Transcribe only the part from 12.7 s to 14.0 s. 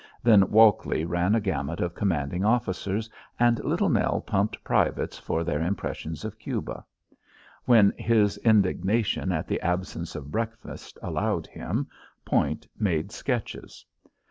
made sketches.